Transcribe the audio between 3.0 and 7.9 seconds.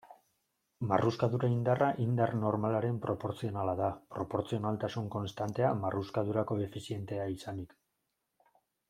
proportzionala da, proportzionaltasun-konstantea marruskadura-koefizientea izanik.